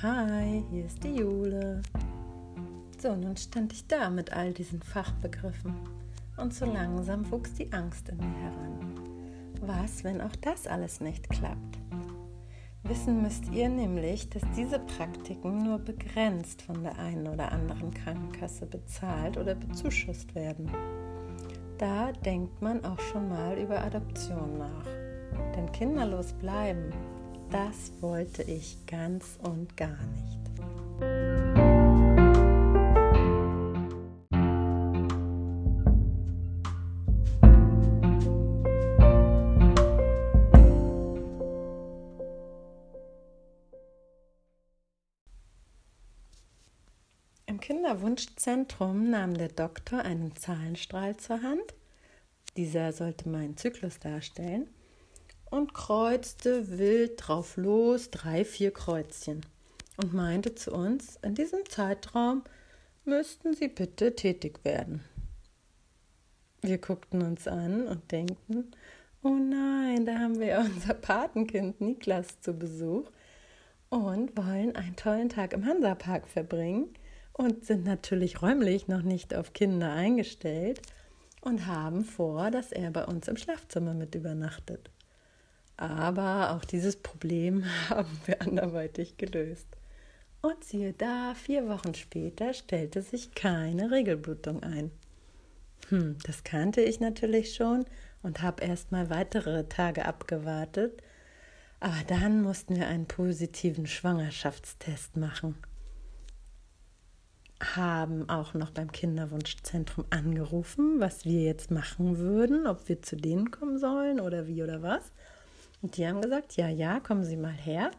Hi, 0.00 0.62
hier 0.70 0.84
ist 0.84 1.02
die 1.02 1.16
Jule. 1.16 1.82
So, 3.02 3.16
nun 3.16 3.36
stand 3.36 3.72
ich 3.72 3.88
da 3.88 4.08
mit 4.10 4.32
all 4.32 4.52
diesen 4.52 4.80
Fachbegriffen 4.80 5.74
und 6.36 6.54
so 6.54 6.66
langsam 6.66 7.28
wuchs 7.32 7.54
die 7.54 7.72
Angst 7.72 8.08
in 8.08 8.18
mir 8.18 8.38
heran. 8.38 8.94
Was, 9.60 10.04
wenn 10.04 10.20
auch 10.20 10.36
das 10.40 10.68
alles 10.68 11.00
nicht 11.00 11.28
klappt? 11.28 11.80
Wissen 12.84 13.22
müsst 13.22 13.50
ihr 13.50 13.68
nämlich, 13.68 14.30
dass 14.30 14.44
diese 14.56 14.78
Praktiken 14.78 15.64
nur 15.64 15.80
begrenzt 15.80 16.62
von 16.62 16.84
der 16.84 16.96
einen 16.96 17.26
oder 17.26 17.50
anderen 17.50 17.92
Krankenkasse 17.92 18.66
bezahlt 18.66 19.36
oder 19.36 19.56
bezuschusst 19.56 20.32
werden. 20.36 20.70
Da 21.76 22.12
denkt 22.12 22.62
man 22.62 22.84
auch 22.84 23.00
schon 23.00 23.28
mal 23.28 23.58
über 23.58 23.82
Adoption 23.82 24.58
nach. 24.58 24.86
Denn 25.56 25.72
kinderlos 25.72 26.34
bleiben, 26.34 26.92
das 27.50 27.92
wollte 28.00 28.42
ich 28.42 28.86
ganz 28.86 29.38
und 29.42 29.76
gar 29.76 29.88
nicht. 29.88 30.38
Im 47.46 47.60
Kinderwunschzentrum 47.60 49.10
nahm 49.10 49.34
der 49.34 49.48
Doktor 49.48 50.00
einen 50.00 50.36
Zahlenstrahl 50.36 51.16
zur 51.16 51.42
Hand. 51.42 51.74
Dieser 52.56 52.92
sollte 52.92 53.28
meinen 53.28 53.56
Zyklus 53.56 53.98
darstellen 53.98 54.68
und 55.50 55.74
kreuzte 55.74 56.78
wild 56.78 57.12
drauf 57.16 57.56
los 57.56 58.10
drei, 58.10 58.44
vier 58.44 58.72
Kreuzchen 58.72 59.40
und 59.96 60.14
meinte 60.14 60.54
zu 60.54 60.72
uns, 60.72 61.18
in 61.22 61.34
diesem 61.34 61.68
Zeitraum 61.68 62.42
müssten 63.04 63.54
Sie 63.54 63.68
bitte 63.68 64.14
tätig 64.14 64.64
werden. 64.64 65.04
Wir 66.60 66.78
guckten 66.78 67.22
uns 67.22 67.46
an 67.46 67.86
und 67.86 68.10
denkten, 68.10 68.72
oh 69.22 69.36
nein, 69.36 70.06
da 70.06 70.18
haben 70.18 70.38
wir 70.40 70.58
unser 70.74 70.94
Patenkind 70.94 71.80
Niklas 71.80 72.40
zu 72.40 72.52
Besuch 72.52 73.10
und 73.88 74.36
wollen 74.36 74.76
einen 74.76 74.96
tollen 74.96 75.28
Tag 75.28 75.52
im 75.52 75.64
Hansapark 75.64 76.28
verbringen 76.28 76.92
und 77.32 77.64
sind 77.64 77.84
natürlich 77.84 78.42
räumlich 78.42 78.88
noch 78.88 79.02
nicht 79.02 79.34
auf 79.34 79.52
Kinder 79.52 79.92
eingestellt 79.92 80.82
und 81.40 81.66
haben 81.66 82.04
vor, 82.04 82.50
dass 82.50 82.72
er 82.72 82.90
bei 82.90 83.04
uns 83.04 83.28
im 83.28 83.36
Schlafzimmer 83.36 83.94
mit 83.94 84.14
übernachtet. 84.14 84.90
Aber 85.78 86.50
auch 86.56 86.64
dieses 86.64 86.96
Problem 86.96 87.64
haben 87.88 88.20
wir 88.26 88.42
anderweitig 88.42 89.16
gelöst. 89.16 89.68
Und 90.42 90.62
siehe 90.62 90.92
da, 90.92 91.34
vier 91.34 91.68
Wochen 91.68 91.94
später 91.94 92.52
stellte 92.52 93.00
sich 93.00 93.34
keine 93.34 93.90
Regelblutung 93.90 94.62
ein. 94.62 94.90
Hm, 95.88 96.18
das 96.24 96.44
kannte 96.44 96.80
ich 96.80 97.00
natürlich 97.00 97.54
schon 97.54 97.86
und 98.22 98.42
habe 98.42 98.62
erst 98.64 98.92
mal 98.92 99.08
weitere 99.08 99.68
Tage 99.68 100.04
abgewartet. 100.04 101.02
Aber 101.80 102.02
dann 102.08 102.42
mussten 102.42 102.76
wir 102.76 102.88
einen 102.88 103.06
positiven 103.06 103.86
Schwangerschaftstest 103.86 105.16
machen. 105.16 105.56
Haben 107.60 108.28
auch 108.28 108.54
noch 108.54 108.70
beim 108.70 108.90
Kinderwunschzentrum 108.90 110.06
angerufen, 110.10 110.98
was 110.98 111.24
wir 111.24 111.42
jetzt 111.42 111.70
machen 111.70 112.18
würden, 112.18 112.66
ob 112.66 112.88
wir 112.88 113.00
zu 113.02 113.16
denen 113.16 113.52
kommen 113.52 113.78
sollen 113.78 114.18
oder 114.18 114.48
wie 114.48 114.62
oder 114.62 114.82
was. 114.82 115.12
Und 115.82 115.96
die 115.96 116.06
haben 116.06 116.20
gesagt, 116.20 116.56
ja, 116.56 116.68
ja, 116.68 117.00
kommen 117.00 117.24
Sie 117.24 117.36
mal 117.36 117.52
her, 117.52 117.90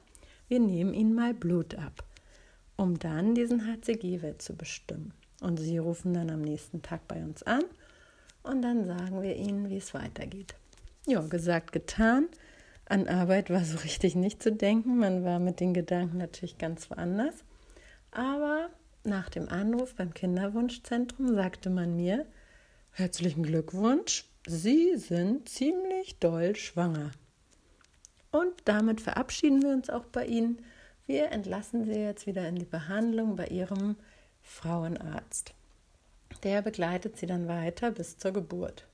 wir 0.48 0.60
nehmen 0.60 0.94
Ihnen 0.94 1.14
mal 1.14 1.34
Blut 1.34 1.76
ab, 1.76 2.04
um 2.76 3.00
dann 3.00 3.36
diesen 3.36 3.66
HCG-Wert 3.66 4.42
zu 4.42 4.56
bestimmen. 4.56 5.14
Und 5.42 5.58
Sie 5.60 5.78
rufen 5.78 6.14
dann 6.14 6.30
am 6.30 6.42
nächsten 6.42 6.82
Tag 6.82 7.08
bei 7.08 7.24
uns 7.24 7.44
an 7.44 7.64
und 8.44 8.62
dann 8.62 8.86
sagen 8.86 9.22
wir 9.22 9.36
Ihnen, 9.36 9.70
wie 9.70 9.78
es 9.78 9.94
weitergeht. 9.94 10.56
Ja, 11.06 11.22
gesagt, 11.22 11.72
getan. 11.72 12.28
An 12.86 13.08
Arbeit 13.08 13.50
war 13.50 13.64
so 13.64 13.78
richtig 13.78 14.16
nicht 14.16 14.42
zu 14.42 14.52
denken. 14.52 14.98
Man 14.98 15.24
war 15.24 15.40
mit 15.40 15.60
den 15.60 15.74
Gedanken 15.74 16.18
natürlich 16.18 16.58
ganz 16.58 16.90
woanders. 16.90 17.36
Aber 18.12 18.70
nach 19.04 19.30
dem 19.30 19.48
Anruf 19.48 19.96
beim 19.96 20.14
Kinderwunschzentrum 20.14 21.34
sagte 21.36 21.70
man 21.70 21.96
mir, 21.96 22.26
herzlichen 22.92 23.44
Glückwunsch, 23.44 24.26
Sie 24.48 24.98
sind 24.98 25.48
ziemlich 25.48 26.20
doll 26.20 26.56
schwanger. 26.56 27.12
Und 28.32 28.54
damit 28.66 29.02
verabschieden 29.02 29.62
wir 29.64 29.70
uns 29.70 29.90
auch 29.90 30.06
bei 30.06 30.26
Ihnen. 30.26 30.60
Wir 31.08 31.32
entlassen 31.32 31.86
Sie 31.86 32.00
jetzt 32.00 32.28
wieder 32.28 32.48
in 32.48 32.56
die 32.56 32.66
Behandlung 32.66 33.36
bei 33.36 33.48
Ihrem 33.48 33.96
Frauenarzt. 34.42 35.54
Der 36.44 36.62
begleitet 36.62 37.18
Sie 37.18 37.26
dann 37.26 37.48
weiter 37.48 37.92
bis 37.92 38.18
zur 38.18 38.32
Geburt. 38.32 38.88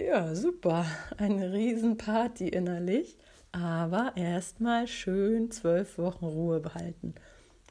Ja, 0.00 0.34
super. 0.34 0.84
Eine 1.16 1.52
Riesenparty 1.52 2.48
innerlich. 2.48 3.16
Aber 3.52 4.12
erstmal 4.16 4.86
schön 4.86 5.50
zwölf 5.50 5.98
Wochen 5.98 6.26
Ruhe 6.26 6.60
behalten. 6.60 7.14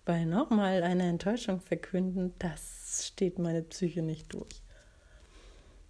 Weil 0.05 0.25
nochmal 0.25 0.83
eine 0.83 1.03
Enttäuschung 1.03 1.59
verkünden, 1.59 2.33
das 2.39 3.07
steht 3.07 3.39
meine 3.39 3.61
Psyche 3.61 4.01
nicht 4.01 4.33
durch. 4.33 4.61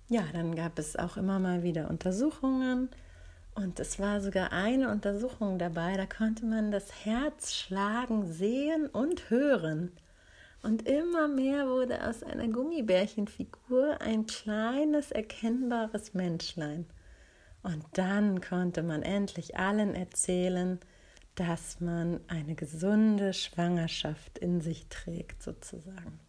Ja, 0.09 0.23
dann 0.33 0.55
gab 0.55 0.79
es 0.79 0.95
auch 0.95 1.17
immer 1.17 1.39
mal 1.39 1.63
wieder 1.63 1.89
Untersuchungen 1.89 2.89
und 3.57 3.79
es 3.79 3.99
war 3.99 4.21
sogar 4.21 4.51
eine 4.51 4.91
Untersuchung 4.91 5.57
dabei, 5.57 5.97
da 5.97 6.05
konnte 6.05 6.45
man 6.45 6.69
das 6.69 7.03
Herz 7.05 7.55
schlagen 7.55 8.31
sehen 8.31 8.85
und 8.85 9.31
hören. 9.31 9.91
Und 10.61 10.87
immer 10.87 11.27
mehr 11.27 11.67
wurde 11.67 12.07
aus 12.07 12.21
einer 12.21 12.47
Gummibärchenfigur 12.49 13.99
ein 13.99 14.27
kleines, 14.27 15.11
erkennbares 15.11 16.13
Menschlein. 16.13 16.85
Und 17.63 17.83
dann 17.93 18.41
konnte 18.41 18.83
man 18.83 19.01
endlich 19.01 19.57
allen 19.57 19.95
erzählen, 19.95 20.79
dass 21.33 21.79
man 21.79 22.19
eine 22.27 22.53
gesunde 22.53 23.33
Schwangerschaft 23.33 24.37
in 24.37 24.61
sich 24.61 24.85
trägt, 24.89 25.41
sozusagen. 25.41 26.19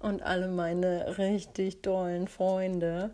Und 0.00 0.22
alle 0.22 0.48
meine 0.48 1.16
richtig 1.16 1.80
tollen 1.82 2.26
Freunde 2.26 3.12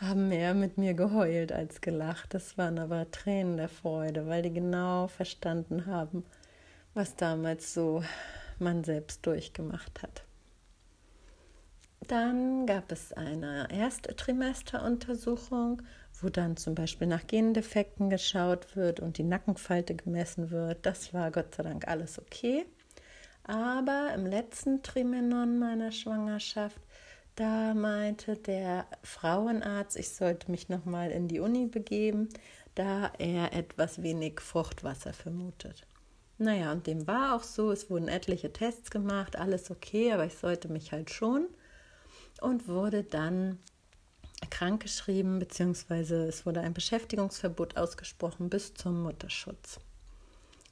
haben 0.00 0.28
mehr 0.28 0.54
mit 0.54 0.78
mir 0.78 0.94
geheult 0.94 1.52
als 1.52 1.82
gelacht. 1.82 2.32
Das 2.32 2.56
waren 2.56 2.78
aber 2.78 3.10
Tränen 3.10 3.58
der 3.58 3.68
Freude, 3.68 4.26
weil 4.26 4.42
die 4.42 4.52
genau 4.52 5.08
verstanden 5.08 5.84
haben, 5.86 6.24
was 6.94 7.16
damals 7.16 7.74
so 7.74 8.02
man 8.58 8.82
selbst 8.82 9.26
durchgemacht 9.26 10.02
hat. 10.02 10.24
Dann 12.08 12.64
gab 12.66 12.90
es 12.90 13.12
eine 13.12 13.68
Ersttrimesteruntersuchung, 13.70 15.82
wo 16.20 16.30
dann 16.30 16.56
zum 16.56 16.74
Beispiel 16.74 17.06
nach 17.06 17.26
Gendefekten 17.26 18.08
geschaut 18.08 18.74
wird 18.74 19.00
und 19.00 19.18
die 19.18 19.22
Nackenfalte 19.22 19.94
gemessen 19.94 20.50
wird. 20.50 20.86
Das 20.86 21.12
war 21.12 21.30
Gott 21.30 21.54
sei 21.54 21.62
Dank 21.62 21.86
alles 21.86 22.18
okay. 22.18 22.64
Aber 23.44 24.12
im 24.14 24.24
letzten 24.26 24.82
Trimenon 24.82 25.58
meiner 25.58 25.92
Schwangerschaft 25.92 26.80
da 27.40 27.72
meinte 27.72 28.36
der 28.36 28.84
Frauenarzt, 29.02 29.96
ich 29.96 30.10
sollte 30.10 30.50
mich 30.50 30.68
nochmal 30.68 31.10
in 31.10 31.26
die 31.26 31.40
Uni 31.40 31.64
begeben, 31.64 32.28
da 32.74 33.10
er 33.18 33.54
etwas 33.54 34.02
wenig 34.02 34.40
Fruchtwasser 34.40 35.14
vermutet. 35.14 35.86
Naja, 36.36 36.70
und 36.70 36.86
dem 36.86 37.06
war 37.06 37.34
auch 37.34 37.42
so. 37.42 37.72
Es 37.72 37.88
wurden 37.88 38.08
etliche 38.08 38.52
Tests 38.52 38.90
gemacht, 38.90 39.36
alles 39.36 39.70
okay, 39.70 40.12
aber 40.12 40.26
ich 40.26 40.34
sollte 40.34 40.68
mich 40.68 40.92
halt 40.92 41.08
schon. 41.08 41.46
Und 42.42 42.68
wurde 42.68 43.04
dann 43.04 43.58
krankgeschrieben, 44.50 45.38
beziehungsweise 45.38 46.26
es 46.26 46.44
wurde 46.44 46.60
ein 46.60 46.74
Beschäftigungsverbot 46.74 47.78
ausgesprochen 47.78 48.50
bis 48.50 48.74
zum 48.74 49.02
Mutterschutz. 49.02 49.80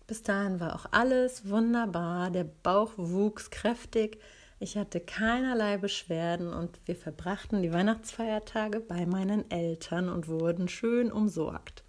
Bis 0.07 0.23
dahin 0.23 0.61
war 0.61 0.75
auch 0.75 0.87
alles 0.91 1.49
wunderbar, 1.49 2.31
der 2.31 2.45
Bauch 2.45 2.93
wuchs 2.97 3.51
kräftig, 3.51 4.19
ich 4.61 4.77
hatte 4.77 5.01
keinerlei 5.01 5.79
Beschwerden 5.79 6.53
und 6.53 6.81
wir 6.87 6.97
verbrachten 6.97 7.63
die 7.63 7.73
Weihnachtsfeiertage 7.73 8.81
bei 8.81 9.07
meinen 9.07 9.51
Eltern 9.51 10.09
und 10.09 10.29
wurden 10.29 10.69
schön 10.69 11.13
umsorgt. 11.13 11.85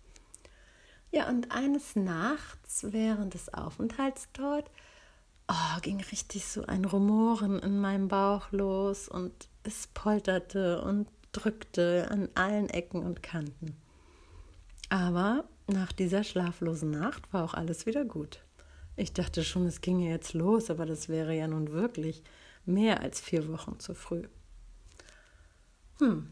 Ja, 1.12 1.27
und 1.27 1.51
eines 1.51 1.95
Nachts 1.95 2.86
während 2.92 3.33
des 3.33 3.51
Aufenthalts 3.54 4.30
dort 4.33 4.69
oh, 5.48 5.80
ging 5.81 6.01
richtig 6.12 6.45
so 6.45 6.66
ein 6.66 6.86
Rumoren 6.86 7.60
in 7.60 7.80
meinem 7.80 8.07
Bauch 8.07 8.51
los 8.51 9.10
und 9.10 9.33
es 9.63 9.88
polterte 9.88 10.81
und 10.81 11.07
drückte 11.31 12.07
an 12.12 12.30
allen 12.36 12.69
Ecken 12.69 13.04
und 13.04 13.24
Kanten. 13.24 13.75
Aber 14.89 15.45
nach 15.68 15.92
dieser 15.92 16.24
schlaflosen 16.24 16.92
Nacht 16.92 17.31
war 17.33 17.44
auch 17.44 17.54
alles 17.54 17.86
wieder 17.86 18.06
gut. 18.06 18.39
Ich 18.95 19.13
dachte 19.13 19.44
schon, 19.44 19.66
es 19.66 19.81
ginge 19.81 20.10
jetzt 20.10 20.33
los, 20.33 20.69
aber 20.69 20.86
das 20.86 21.10
wäre 21.10 21.36
ja 21.36 21.48
nun 21.48 21.71
wirklich 21.71 22.24
mehr 22.65 23.01
als 23.01 23.19
vier 23.19 23.47
Wochen 23.47 23.79
zu 23.79 23.94
früh. 23.94 24.27
Hm. 26.00 26.31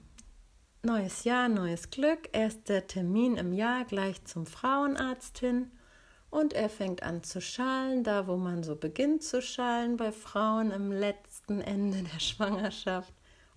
Neues 0.83 1.23
Jahr, 1.23 1.49
neues 1.49 1.89
Glück. 1.89 2.29
Erster 2.31 2.87
Termin 2.87 3.35
im 3.35 3.51
Jahr 3.51 3.83
gleich 3.85 4.23
zum 4.25 4.45
Frauenarzt 4.45 5.39
hin. 5.39 5.71
Und 6.29 6.53
er 6.53 6.69
fängt 6.69 7.03
an 7.03 7.23
zu 7.23 7.41
schallen, 7.41 8.03
da 8.03 8.27
wo 8.27 8.37
man 8.37 8.63
so 8.63 8.75
beginnt 8.75 9.23
zu 9.23 9.41
schallen 9.41 9.97
bei 9.97 10.11
Frauen 10.11 10.71
im 10.71 10.91
letzten 10.91 11.61
Ende 11.61 12.03
der 12.03 12.19
Schwangerschaft. 12.19 13.13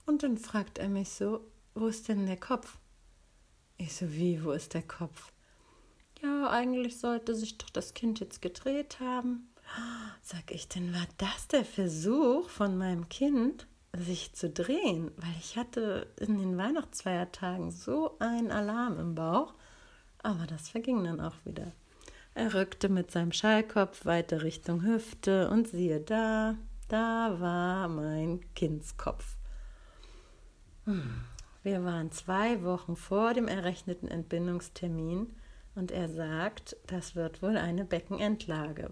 Und 0.06 0.22
dann 0.22 0.38
fragt 0.38 0.78
er 0.78 0.88
mich 0.88 1.10
so, 1.10 1.40
wo 1.74 1.86
ist 1.86 2.08
denn 2.08 2.26
der 2.26 2.38
Kopf? 2.38 2.78
Ich 3.76 3.94
so, 3.94 4.12
wie, 4.12 4.42
wo 4.44 4.52
ist 4.52 4.74
der 4.74 4.82
Kopf? 4.82 5.32
Ja, 6.22 6.50
eigentlich 6.50 6.98
sollte 6.98 7.34
sich 7.34 7.56
doch 7.58 7.70
das 7.70 7.94
Kind 7.94 8.20
jetzt 8.20 8.42
gedreht 8.42 9.00
haben. 9.00 9.49
Sag 10.22 10.50
ich, 10.50 10.68
denn 10.68 10.92
war 10.94 11.06
das 11.18 11.48
der 11.48 11.64
Versuch 11.64 12.48
von 12.48 12.76
meinem 12.76 13.08
Kind, 13.08 13.66
sich 13.96 14.32
zu 14.32 14.48
drehen? 14.48 15.10
Weil 15.16 15.34
ich 15.40 15.56
hatte 15.56 16.06
in 16.20 16.38
den 16.38 16.56
Weihnachtsfeiertagen 16.56 17.70
so 17.70 18.16
einen 18.20 18.50
Alarm 18.52 18.98
im 18.98 19.14
Bauch, 19.14 19.54
aber 20.22 20.46
das 20.46 20.68
verging 20.68 21.02
dann 21.04 21.20
auch 21.20 21.36
wieder. 21.44 21.72
Er 22.34 22.54
rückte 22.54 22.88
mit 22.88 23.10
seinem 23.10 23.32
Schallkopf 23.32 24.04
weiter 24.04 24.42
Richtung 24.42 24.82
Hüfte 24.82 25.50
und 25.50 25.66
siehe 25.68 26.00
da, 26.00 26.56
da 26.88 27.40
war 27.40 27.88
mein 27.88 28.40
Kindskopf. 28.54 29.36
Hm. 30.84 31.24
Wir 31.62 31.84
waren 31.84 32.10
zwei 32.10 32.62
Wochen 32.62 32.96
vor 32.96 33.34
dem 33.34 33.46
errechneten 33.46 34.08
Entbindungstermin 34.08 35.34
und 35.74 35.90
er 35.90 36.08
sagt, 36.08 36.76
das 36.86 37.14
wird 37.14 37.42
wohl 37.42 37.58
eine 37.58 37.84
Beckenendlage, 37.84 38.90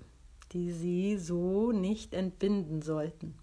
die 0.53 0.73
Sie 0.73 1.19
so 1.19 1.73
nicht 1.73 2.15
entbinden 2.15 2.83
sollten. 2.83 3.35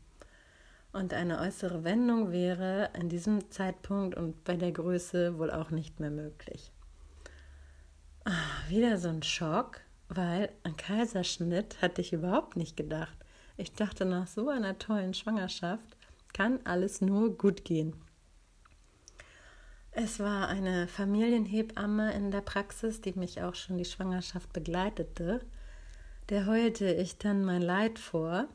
Und 0.92 1.14
eine 1.14 1.40
äußere 1.40 1.84
Wendung 1.84 2.32
wäre 2.32 2.90
in 2.98 3.10
diesem 3.10 3.52
Zeitpunkt 3.52 4.16
und 4.16 4.44
bei 4.46 4.56
der 4.56 4.72
Größe 4.72 5.38
wohl 5.38 5.52
auch 5.52 5.70
nicht 5.70 6.00
mehr 6.00 6.12
möglich. 6.12 6.72
Ach, 8.24 8.70
wieder 8.70 8.98
so 8.98 9.10
ein 9.10 9.22
Schock, 9.22 9.82
weil 10.08 10.50
ein 10.64 10.78
Kaiserschnitt 10.78 11.82
hatte 11.82 12.02
ich 12.02 12.14
überhaupt 12.14 12.56
nicht 12.56 12.78
gedacht. 12.78 13.18
Ich 13.58 13.74
dachte, 13.74 14.06
nach 14.06 14.28
so 14.28 14.50
einer 14.50 14.80
tollen 14.80 15.14
Schwangerschaft 15.14 15.98
kann 16.34 16.60
alles 16.64 17.02
nur 17.02 17.38
gut 17.38 17.66
gehen. 17.66 17.96
Es 19.92 20.20
war 20.20 20.50
eine 20.50 20.88
Familienhebamme 20.88 22.14
in 22.14 22.30
der 22.30 22.42
Praxis, 22.42 23.00
die 23.00 23.14
mich 23.14 23.42
auch 23.42 23.56
schon 23.56 23.78
die 23.78 23.86
Schwangerschaft 23.86 24.52
begleitete. 24.52 25.40
Der 26.30 26.48
heulte 26.48 26.92
ich 26.92 27.18
dann 27.18 27.46
mein 27.46 27.62
Leid 27.62 28.00
vor 28.00 28.48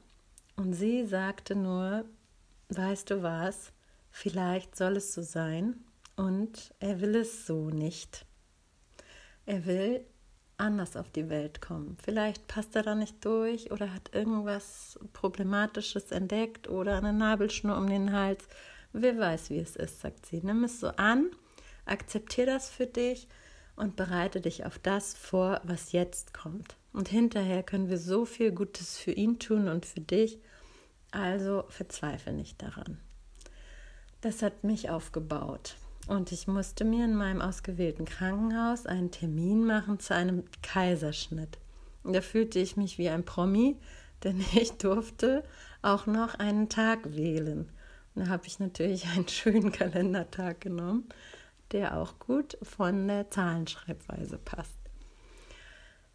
und 0.56 0.72
sie 0.72 1.06
sagte 1.06 1.54
nur, 1.54 2.04
weißt 2.68 3.10
du 3.10 3.22
was, 3.22 3.72
vielleicht 4.10 4.76
soll 4.76 4.96
es 4.96 5.14
so 5.14 5.22
sein 5.22 5.84
und 6.16 6.74
er 6.80 7.00
will 7.00 7.14
es 7.14 7.46
so 7.46 7.70
nicht. 7.70 8.26
Er 9.46 9.66
will 9.66 10.04
anders 10.56 10.96
auf 10.96 11.10
die 11.10 11.30
Welt 11.30 11.60
kommen. 11.60 11.96
Vielleicht 12.02 12.46
passt 12.48 12.76
er 12.76 12.82
da 12.82 12.94
nicht 12.94 13.24
durch 13.24 13.70
oder 13.70 13.94
hat 13.94 14.14
irgendwas 14.14 14.98
Problematisches 15.12 16.10
entdeckt 16.10 16.68
oder 16.68 16.98
eine 16.98 17.12
Nabelschnur 17.12 17.76
um 17.76 17.86
den 17.88 18.12
Hals 18.12 18.46
Wer 18.92 19.18
weiß, 19.18 19.50
wie 19.50 19.58
es 19.58 19.76
ist, 19.76 20.00
sagt 20.00 20.26
sie. 20.26 20.40
Nimm 20.42 20.64
es 20.64 20.80
so 20.80 20.88
an, 20.88 21.30
akzeptiere 21.84 22.46
das 22.46 22.70
für 22.70 22.86
dich 22.86 23.28
und 23.76 23.96
bereite 23.96 24.40
dich 24.40 24.66
auf 24.66 24.78
das 24.78 25.14
vor, 25.14 25.60
was 25.64 25.92
jetzt 25.92 26.34
kommt. 26.34 26.76
Und 26.92 27.08
hinterher 27.08 27.62
können 27.62 27.88
wir 27.88 27.98
so 27.98 28.24
viel 28.24 28.52
Gutes 28.52 28.98
für 28.98 29.12
ihn 29.12 29.38
tun 29.38 29.68
und 29.68 29.86
für 29.86 30.00
dich. 30.00 30.38
Also 31.12 31.64
verzweifle 31.68 32.32
nicht 32.32 32.62
daran. 32.62 32.98
Das 34.20 34.42
hat 34.42 34.64
mich 34.64 34.90
aufgebaut. 34.90 35.76
Und 36.06 36.32
ich 36.32 36.46
musste 36.46 36.84
mir 36.84 37.04
in 37.04 37.14
meinem 37.14 37.40
ausgewählten 37.40 38.04
Krankenhaus 38.04 38.86
einen 38.86 39.10
Termin 39.10 39.64
machen 39.64 39.98
zu 40.00 40.14
einem 40.14 40.44
Kaiserschnitt. 40.62 41.58
Und 42.02 42.14
da 42.14 42.20
fühlte 42.20 42.58
ich 42.58 42.76
mich 42.76 42.98
wie 42.98 43.08
ein 43.08 43.24
Promi, 43.24 43.76
denn 44.24 44.44
ich 44.54 44.72
durfte 44.72 45.44
auch 45.82 46.06
noch 46.06 46.34
einen 46.34 46.68
Tag 46.68 47.14
wählen. 47.16 47.68
Da 48.14 48.26
habe 48.26 48.46
ich 48.46 48.58
natürlich 48.58 49.06
einen 49.06 49.28
schönen 49.28 49.72
Kalendertag 49.72 50.60
genommen, 50.60 51.08
der 51.72 51.96
auch 51.96 52.18
gut 52.18 52.58
von 52.62 53.06
der 53.08 53.30
Zahlenschreibweise 53.30 54.36
passt. 54.38 54.89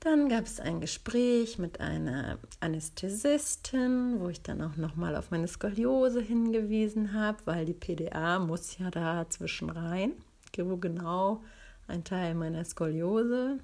Dann 0.05 0.29
gab 0.29 0.45
es 0.45 0.59
ein 0.59 0.81
Gespräch 0.81 1.57
mit 1.57 1.79
einer 1.79 2.37
Anästhesistin, 2.59 4.19
wo 4.19 4.29
ich 4.29 4.39
dann 4.39 4.61
auch 4.61 4.75
nochmal 4.75 5.15
auf 5.15 5.31
meine 5.31 5.47
Skoliose 5.47 6.21
hingewiesen 6.21 7.13
habe, 7.13 7.39
weil 7.45 7.65
die 7.65 7.73
PDA 7.73 8.37
muss 8.37 8.77
ja 8.77 8.91
da 8.91 9.27
zwischen 9.27 9.71
rein, 9.71 10.11
wo 10.55 10.77
genau 10.77 11.43
ein 11.87 12.03
Teil 12.03 12.35
meiner 12.35 12.63
Skoliose 12.63 13.57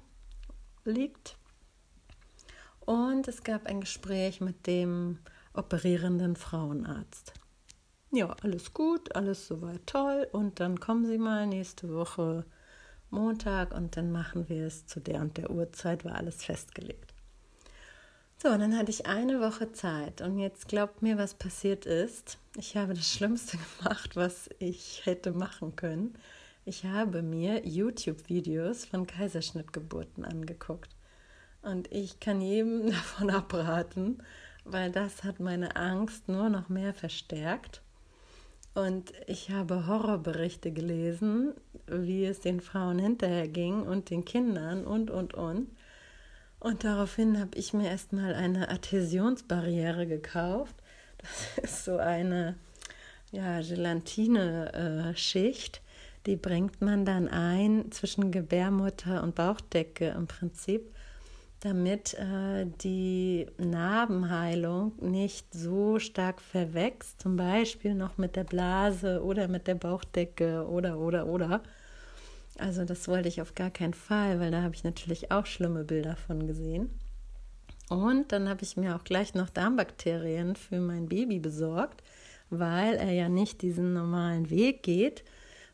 liegt. 0.84 1.36
Und 2.80 3.28
es 3.28 3.44
gab 3.44 3.66
ein 3.66 3.80
Gespräch 3.80 4.40
mit 4.40 4.66
dem 4.66 5.18
operierenden 5.54 6.34
Frauenarzt 6.34 7.34
ja, 8.12 8.36
alles 8.42 8.74
gut, 8.74 9.16
alles 9.16 9.46
soweit 9.48 9.86
toll. 9.86 10.28
Und 10.32 10.60
dann 10.60 10.78
kommen 10.78 11.06
Sie 11.06 11.18
mal 11.18 11.46
nächste 11.46 11.92
Woche 11.94 12.44
Montag 13.12 13.72
und 13.72 13.96
dann 13.96 14.10
machen 14.10 14.48
wir 14.48 14.66
es 14.66 14.86
zu 14.86 15.00
der 15.00 15.20
und 15.20 15.36
der 15.36 15.50
Uhrzeit, 15.50 16.04
war 16.04 16.16
alles 16.16 16.44
festgelegt. 16.44 17.12
So, 18.42 18.48
und 18.48 18.58
dann 18.58 18.76
hatte 18.76 18.90
ich 18.90 19.06
eine 19.06 19.40
Woche 19.40 19.70
Zeit 19.70 20.20
und 20.20 20.38
jetzt 20.38 20.66
glaubt 20.66 21.00
mir, 21.00 21.16
was 21.16 21.34
passiert 21.34 21.86
ist. 21.86 22.38
Ich 22.56 22.76
habe 22.76 22.94
das 22.94 23.08
Schlimmste 23.08 23.56
gemacht, 23.78 24.16
was 24.16 24.50
ich 24.58 25.06
hätte 25.06 25.30
machen 25.30 25.76
können. 25.76 26.14
Ich 26.64 26.84
habe 26.84 27.22
mir 27.22 27.64
YouTube-Videos 27.64 28.84
von 28.84 29.06
Kaiserschnittgeburten 29.06 30.24
angeguckt. 30.24 30.90
Und 31.62 31.92
ich 31.92 32.18
kann 32.18 32.40
jedem 32.40 32.86
davon 32.90 33.30
abraten, 33.30 34.18
weil 34.64 34.90
das 34.90 35.22
hat 35.22 35.38
meine 35.38 35.76
Angst 35.76 36.28
nur 36.28 36.48
noch 36.48 36.68
mehr 36.68 36.94
verstärkt. 36.94 37.80
Und 38.74 39.12
ich 39.26 39.50
habe 39.50 39.86
Horrorberichte 39.86 40.72
gelesen, 40.72 41.52
wie 41.86 42.24
es 42.24 42.40
den 42.40 42.60
Frauen 42.60 42.98
hinterher 42.98 43.48
ging 43.48 43.82
und 43.82 44.08
den 44.08 44.24
Kindern 44.24 44.86
und, 44.86 45.10
und, 45.10 45.34
und. 45.34 45.68
Und 46.58 46.84
daraufhin 46.84 47.38
habe 47.38 47.50
ich 47.56 47.74
mir 47.74 47.90
erstmal 47.90 48.34
eine 48.34 48.70
Adhäsionsbarriere 48.70 50.06
gekauft. 50.06 50.74
Das 51.18 51.58
ist 51.64 51.84
so 51.84 51.98
eine 51.98 52.56
ja, 53.30 53.60
Gelatine-Schicht. 53.60 55.82
Die 56.26 56.36
bringt 56.36 56.80
man 56.80 57.04
dann 57.04 57.28
ein 57.28 57.90
zwischen 57.90 58.30
Gebärmutter 58.30 59.22
und 59.22 59.34
Bauchdecke 59.34 60.08
im 60.10 60.28
Prinzip 60.28 60.94
damit 61.62 62.14
äh, 62.14 62.66
die 62.82 63.46
Narbenheilung 63.56 64.92
nicht 65.00 65.54
so 65.54 66.00
stark 66.00 66.40
verwächst, 66.40 67.22
zum 67.22 67.36
Beispiel 67.36 67.94
noch 67.94 68.18
mit 68.18 68.34
der 68.34 68.42
Blase 68.42 69.22
oder 69.22 69.46
mit 69.46 69.68
der 69.68 69.76
Bauchdecke 69.76 70.66
oder 70.66 70.98
oder 70.98 71.26
oder. 71.28 71.62
Also 72.58 72.84
das 72.84 73.06
wollte 73.06 73.28
ich 73.28 73.40
auf 73.40 73.54
gar 73.54 73.70
keinen 73.70 73.94
Fall, 73.94 74.40
weil 74.40 74.50
da 74.50 74.62
habe 74.62 74.74
ich 74.74 74.82
natürlich 74.82 75.30
auch 75.30 75.46
schlimme 75.46 75.84
Bilder 75.84 76.16
von 76.16 76.48
gesehen. 76.48 76.90
Und 77.88 78.32
dann 78.32 78.48
habe 78.48 78.64
ich 78.64 78.76
mir 78.76 78.96
auch 78.96 79.04
gleich 79.04 79.34
noch 79.34 79.48
Darmbakterien 79.48 80.56
für 80.56 80.80
mein 80.80 81.08
Baby 81.08 81.38
besorgt, 81.38 82.02
weil 82.50 82.94
er 82.94 83.12
ja 83.12 83.28
nicht 83.28 83.62
diesen 83.62 83.92
normalen 83.92 84.50
Weg 84.50 84.82
geht, 84.82 85.22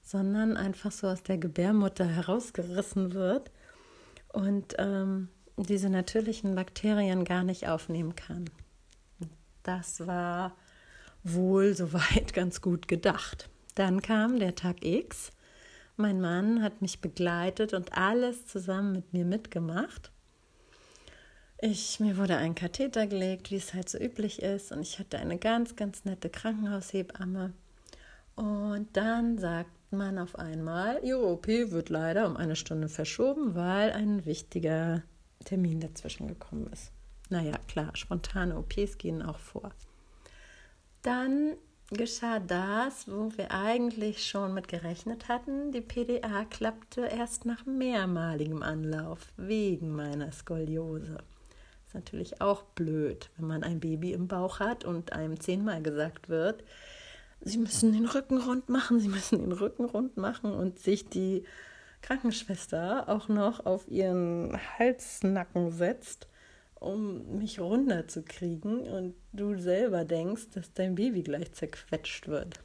sondern 0.03 0.59
einfach 0.59 0.93
so 0.93 1.07
aus 1.07 1.23
der 1.23 1.39
Gebärmutter 1.39 2.05
herausgerissen 2.07 3.15
wird. 3.15 3.51
Und 4.33 4.75
ähm, 4.79 5.29
diese 5.63 5.91
natürlichen 5.91 6.55
Bakterien 6.55 7.25
gar 7.25 7.43
nicht 7.43 7.69
aufnehmen 7.69 8.15
kann. 8.15 8.51
Das 9.63 10.07
war 10.07 10.57
wohl 11.25 11.75
soweit 11.77 12.33
ganz 12.33 12.61
gut 12.61 12.89
gedacht. 12.89 13.49
Dann 13.75 14.03
kam 14.03 14.39
der 14.39 14.55
Tag 14.55 14.85
X. 14.85 15.31
Mein 15.97 16.21
Mann 16.21 16.63
hat 16.63 16.81
mich 16.81 17.01
begleitet 17.01 17.75
und 17.75 17.97
alles 17.97 18.47
zusammen 18.47 18.93
mit 18.93 19.13
mir 19.13 19.25
mitgemacht. 19.25 20.13
Ich, 21.61 21.99
mir 21.99 22.17
wurde 22.17 22.37
ein 22.37 22.55
Katheter 22.55 23.09
gelegt, 23.09 23.51
wie 23.51 23.57
es 23.57 23.75
halt 23.75 23.89
so 23.89 23.99
üblich 23.99 24.43
ist, 24.43 24.71
und 24.71 24.81
ich 24.81 25.01
hatte 25.01 25.19
eine 25.19 25.39
ganz, 25.39 25.75
ganz 25.75 26.05
nette 26.05 26.31
Krankenhaushebamme. 26.31 27.53
Und 28.37 28.97
dann 28.97 29.39
sagt 29.39 29.73
man 29.91 30.19
auf 30.19 30.39
einmal, 30.39 31.01
Ihre 31.03 31.27
OP 31.27 31.49
wird 31.49 31.89
leider 31.89 32.29
um 32.29 32.37
eine 32.37 32.55
Stunde 32.55 32.89
verschoben, 32.89 33.57
weil 33.57 33.91
ein 33.91 34.25
wichtiger 34.25 35.03
Termin 35.49 35.81
dazwischen 35.81 36.29
gekommen 36.29 36.69
ist. 36.73 36.93
Naja, 37.31 37.57
klar, 37.69 37.97
spontane 37.97 38.57
OPs 38.59 38.99
gehen 38.99 39.23
auch 39.23 39.39
vor. 39.39 39.71
Dann 41.03 41.55
geschah 41.91 42.39
das, 42.39 43.09
wo 43.09 43.33
wir 43.37 43.51
eigentlich 43.51 44.27
schon 44.27 44.53
mit 44.53 44.69
gerechnet 44.69 45.29
hatten. 45.29 45.73
Die 45.73 45.81
PDA 45.81 46.45
klappte 46.45 47.07
erst 47.07 47.47
nach 47.47 47.65
mehrmaligem 47.65 48.63
Anlauf 48.63 49.33
wegen 49.39 49.97
meiner 49.97 50.33
Skoliose. 50.33 51.17
Ist 51.87 51.95
natürlich 51.95 52.43
auch 52.43 52.63
blöd, 52.63 53.31
wenn 53.39 53.47
man 53.47 53.63
ein 53.63 53.81
Baby 53.81 54.13
im 54.13 54.29
Bauch 54.29 54.61
hat 54.61 54.85
und 54.85 55.15
einem 55.15 55.41
zehnmal 55.41 55.83
gesagt 55.83 56.29
wird, 56.29 56.63
Sie 57.41 57.57
müssen 57.57 57.93
den 57.93 58.05
Rücken 58.05 58.39
rund 58.39 58.69
machen, 58.69 59.01
Sie 59.01 59.09
müssen 59.09 59.39
den 59.39 59.53
Rücken 59.53 59.87
rund 59.87 60.19
machen 60.19 60.53
und 60.53 60.79
sich 60.79 61.09
die 61.09 61.45
Krankenschwester 62.03 63.09
auch 63.09 63.29
noch 63.29 63.67
auf 63.67 63.89
ihren 63.89 64.59
Halsnacken 64.79 65.71
setzt, 65.73 66.29
um 66.75 67.39
mich 67.39 67.61
runterzukriegen 67.61 68.81
und 68.83 69.15
du 69.33 69.59
selber 69.59 70.05
denkst, 70.05 70.51
dass 70.55 70.73
dein 70.73 70.95
Baby 70.95 71.23
gleich 71.23 71.53
zerquetscht 71.53 72.29
wird. 72.29 72.61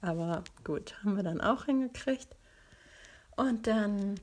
Aber 0.00 0.42
gut, 0.64 0.94
haben 1.02 1.16
wir 1.16 1.22
dann 1.22 1.40
auch 1.40 1.66
hingekriegt. 1.66 2.36
Und 3.36 3.66
dann 3.66 4.16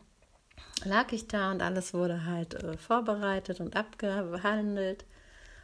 lag 0.83 1.11
ich 1.11 1.27
da 1.27 1.51
und 1.51 1.61
alles 1.61 1.93
wurde 1.93 2.25
halt 2.25 2.53
äh, 2.55 2.77
vorbereitet 2.77 3.59
und 3.59 3.75
abgehandelt. 3.75 5.05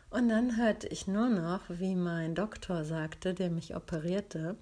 Und 0.09 0.29
dann 0.29 0.57
hörte 0.57 0.87
ich 0.87 1.07
nur 1.07 1.29
noch, 1.29 1.61
wie 1.67 1.95
mein 1.95 2.35
Doktor 2.35 2.85
sagte, 2.85 3.33
der 3.33 3.49
mich 3.49 3.75
operierte, 3.75 4.55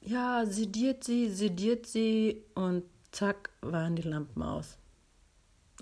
ja, 0.00 0.44
sediert 0.46 1.04
sie, 1.04 1.28
sediert 1.28 1.86
sie 1.86 2.42
und 2.54 2.84
zack, 3.12 3.50
waren 3.60 3.96
die 3.96 4.02
Lampen 4.02 4.42
aus. 4.42 4.78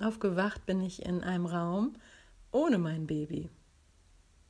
Aufgewacht 0.01 0.67
bin 0.67 0.81
ich 0.81 1.05
in 1.05 1.23
einem 1.23 1.47
Raum 1.47 1.95
ohne 2.53 2.79
mein 2.79 3.07
Baby. 3.07 3.51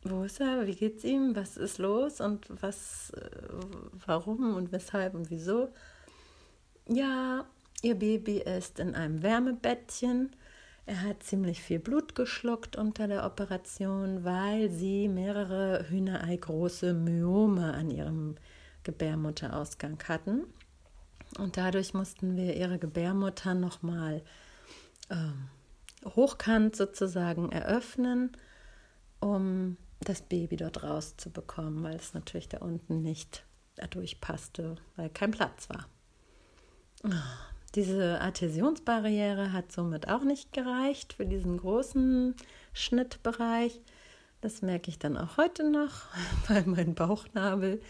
Wo 0.02 0.22
ist 0.22 0.40
er? 0.40 0.66
Wie 0.66 0.74
geht's 0.74 1.04
ihm? 1.04 1.34
Was 1.34 1.56
ist 1.56 1.78
los? 1.78 2.20
Und 2.20 2.46
was, 2.62 3.10
äh, 3.10 3.30
warum 4.06 4.54
und 4.54 4.70
weshalb 4.72 5.14
und 5.14 5.30
wieso? 5.30 5.70
Ja, 6.88 7.44
ihr 7.82 7.96
Baby 7.96 8.38
ist 8.38 8.78
in 8.78 8.94
einem 8.94 9.22
Wärmebettchen. 9.22 10.36
Er 10.86 11.02
hat 11.02 11.22
ziemlich 11.22 11.60
viel 11.60 11.80
Blut 11.80 12.14
geschluckt 12.14 12.76
unter 12.76 13.08
der 13.08 13.26
Operation, 13.26 14.24
weil 14.24 14.70
sie 14.70 15.08
mehrere 15.08 15.84
Hühnerei 15.88 16.36
große 16.36 16.94
Myome 16.94 17.74
an 17.74 17.90
ihrem 17.90 18.36
Gebärmutterausgang 18.84 19.98
hatten. 20.08 20.46
Und 21.38 21.56
dadurch 21.56 21.94
mussten 21.94 22.36
wir 22.36 22.56
ihre 22.56 22.78
Gebärmutter 22.78 23.54
nochmal 23.54 24.22
ähm, 25.10 25.48
hochkant 26.04 26.76
sozusagen 26.76 27.50
eröffnen, 27.50 28.32
um 29.20 29.76
das 30.00 30.22
Baby 30.22 30.56
dort 30.56 30.82
rauszubekommen, 30.82 31.82
weil 31.82 31.96
es 31.96 32.14
natürlich 32.14 32.48
da 32.48 32.58
unten 32.58 33.02
nicht 33.02 33.44
dadurch 33.76 34.20
passte, 34.20 34.76
weil 34.96 35.10
kein 35.10 35.30
Platz 35.30 35.68
war. 35.68 35.86
Diese 37.74 38.20
Adhäsionsbarriere 38.20 39.52
hat 39.52 39.72
somit 39.72 40.08
auch 40.08 40.22
nicht 40.22 40.52
gereicht 40.52 41.12
für 41.12 41.26
diesen 41.26 41.58
großen 41.58 42.34
Schnittbereich. 42.72 43.80
Das 44.40 44.62
merke 44.62 44.90
ich 44.90 44.98
dann 44.98 45.16
auch 45.16 45.36
heute 45.36 45.68
noch, 45.70 46.06
weil 46.48 46.64
mein 46.66 46.94
Bauchnabel 46.94 47.80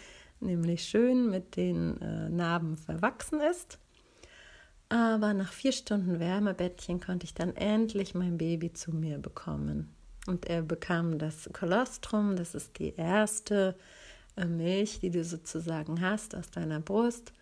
nämlich 0.41 0.85
schön 0.85 1.31
mit 1.31 1.57
den 1.57 2.01
äh, 2.01 2.29
Narben 2.29 2.77
verwachsen 2.77 3.41
ist. 3.41 3.79
Aber 4.89 5.35
nach 5.35 5.53
vier 5.53 5.73
Stunden 5.73 6.19
Wärmebettchen 6.19 7.01
konnte 7.01 7.25
ich 7.25 7.35
dann 7.35 7.55
endlich 7.57 8.15
mein 8.15 8.39
Baby 8.39 8.73
zu 8.73 8.93
mir 8.93 9.19
bekommen. 9.19 9.95
Und 10.27 10.47
er 10.47 10.63
bekam 10.63 11.19
das 11.19 11.49
Kolostrum, 11.53 12.37
das 12.37 12.55
ist 12.55 12.79
die 12.79 12.95
erste 12.97 13.77
äh, 14.37 14.47
Milch, 14.47 15.01
die 15.01 15.11
du 15.11 15.25
sozusagen 15.25 16.01
hast 16.01 16.35
aus 16.35 16.51
deiner 16.51 16.81
Brust. 16.81 17.33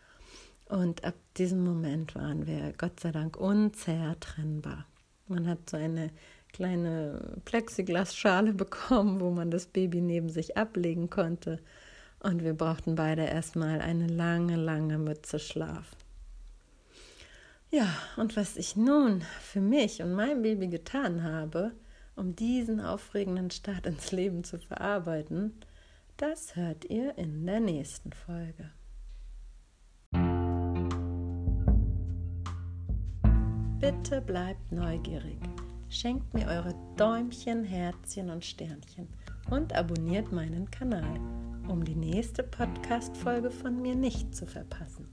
Und 0.69 1.05
ab 1.05 1.15
diesem 1.37 1.63
Moment 1.63 2.15
waren 2.17 2.47
wir 2.47 2.73
Gott 2.77 2.99
sei 3.01 3.13
Dank 3.13 3.37
unzertrennbar. 3.37 4.87
Man 5.29 5.49
hat 5.49 5.71
so 5.71 5.77
eine 5.77 6.11
kleine 6.53 7.41
Plexiglasschale 7.45 8.53
bekommen, 8.55 9.21
wo 9.21 9.31
man 9.31 9.51
das 9.51 9.67
Baby 9.67 10.01
neben 10.01 10.29
sich 10.29 10.57
ablegen 10.57 11.11
konnte. 11.11 11.61
Und 12.21 12.43
wir 12.43 12.55
brauchten 12.55 12.95
beide 12.95 13.25
erstmal 13.25 13.81
eine 13.81 14.07
lange, 14.07 14.57
lange 14.57 14.99
Mütze 14.99 15.39
Schlaf. 15.39 15.97
Ja, 17.71 17.89
und 18.17 18.37
was 18.37 18.57
ich 18.57 18.77
nun 18.77 19.23
für 19.41 19.61
mich 19.61 20.03
und 20.03 20.13
mein 20.15 20.43
Baby 20.43 20.69
getan 20.69 21.23
habe, 21.23 21.73
um 22.15 22.35
diesen 22.35 22.81
aufregenden 22.81 23.51
Start 23.51 23.87
ins 23.87 24.13
Leben 24.13 24.45
zu 24.45 24.59
verarbeiten, 24.59 25.53
das 26.17 26.57
hört 26.57 26.87
ihr 26.87 27.19
in 27.19 27.45
der 27.45 27.61
nächsten 27.61 28.13
Folge. 28.13 28.71
Bitte 33.79 34.23
bleibt 34.23 34.73
neugierig. 34.73 35.39
Schenkt 35.91 36.33
mir 36.33 36.47
eure 36.47 36.75
Däumchen, 36.97 37.63
Herzchen 37.63 38.31
und 38.31 38.45
Sternchen 38.45 39.09
und 39.51 39.75
abonniert 39.75 40.33
meinen 40.33 40.71
Kanal, 40.71 41.21
um 41.69 41.85
die 41.85 41.95
nächste 41.95 42.43
Podcast-Folge 42.43 43.51
von 43.51 43.81
mir 43.83 43.95
nicht 43.95 44.35
zu 44.35 44.47
verpassen. 44.47 45.09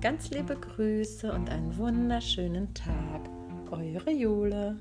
Ganz 0.00 0.30
liebe 0.30 0.56
Grüße 0.56 1.32
und 1.32 1.48
einen 1.50 1.76
wunderschönen 1.76 2.74
Tag. 2.74 3.28
Eure 3.70 4.10
Jule. 4.10 4.78